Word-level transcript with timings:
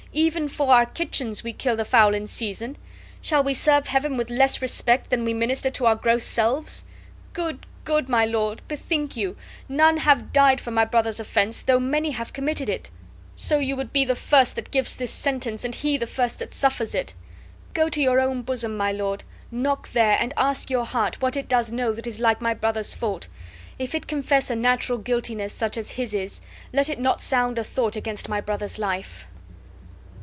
Even 0.13 0.49
for 0.49 0.73
our 0.73 0.85
kitchens 0.85 1.41
we 1.41 1.53
kill 1.53 1.77
the 1.77 1.85
fowl 1.85 2.13
in 2.13 2.27
season; 2.27 2.77
shall 3.21 3.45
we 3.45 3.53
serve 3.53 3.87
Heaven 3.87 4.17
with 4.17 4.29
less 4.29 4.61
respect 4.61 5.09
than 5.09 5.23
we 5.23 5.33
minister 5.33 5.69
to 5.69 5.85
our 5.85 5.95
gross 5.95 6.25
selves? 6.25 6.83
Good, 7.31 7.65
good, 7.85 8.09
my 8.09 8.25
lord, 8.25 8.61
bethink 8.67 9.15
you, 9.15 9.37
none 9.69 9.95
have 9.99 10.33
died 10.33 10.59
for 10.59 10.71
my 10.71 10.83
brother's 10.83 11.21
offense, 11.21 11.61
though 11.61 11.79
many 11.79 12.11
have 12.11 12.33
committed 12.33 12.67
it. 12.67 12.89
So 13.37 13.57
you 13.59 13.77
would 13.77 13.93
be 13.93 14.03
the 14.03 14.17
first 14.17 14.57
that 14.57 14.69
gives 14.71 14.97
this 14.97 15.13
sentence 15.13 15.63
and 15.63 15.73
he 15.73 15.95
the 15.95 16.05
first 16.07 16.39
that 16.39 16.53
suffers 16.53 16.93
it. 16.93 17.13
Go 17.73 17.87
to 17.87 18.01
your 18.01 18.19
own 18.19 18.41
bosom, 18.41 18.75
my 18.75 18.91
lord; 18.91 19.23
knock 19.49 19.93
there, 19.93 20.17
and 20.19 20.33
ask 20.35 20.69
your 20.69 20.83
heart 20.85 21.21
what 21.21 21.37
it 21.37 21.47
does 21.47 21.71
know 21.71 21.93
that 21.93 22.05
is 22.05 22.19
like 22.19 22.41
my 22.41 22.53
brother's 22.53 22.93
fault; 22.93 23.29
if 23.79 23.95
it 23.95 24.07
confess 24.07 24.49
a 24.49 24.57
natural 24.57 24.97
guiltiness 24.97 25.53
such 25.53 25.77
as 25.77 25.91
his 25.91 26.13
is, 26.13 26.41
let 26.73 26.89
it 26.89 26.99
not 26.99 27.21
sound 27.21 27.57
a 27.57 27.63
thought 27.63 27.95
against 27.95 28.27
my 28.27 28.41
brother's 28.41 28.77
life!" 28.77 29.25